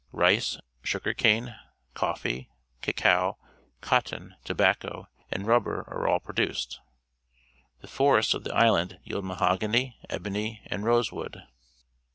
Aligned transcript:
Rice, 0.13 0.57
sugar 0.81 1.13
cane, 1.13 1.55
coffee, 1.93 2.49
cacao, 2.81 3.37
cotton, 3.81 4.35
tobacco, 4.43 5.07
and 5.29 5.45
rubber 5.45 5.83
are 5.85 6.07
all 6.07 6.19
pro 6.19 6.33
duced. 6.33 6.79
The 7.81 7.87
forests 7.87 8.33
of 8.33 8.43
the 8.43 8.55
island 8.55 8.97
^ield 9.05 9.21
mahogany, 9.21 9.99
ebony, 10.09 10.63
and 10.65 10.83
rosewood. 10.83 11.43